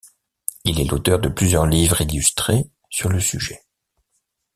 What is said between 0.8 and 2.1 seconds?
est l'auteur de plusieurs livres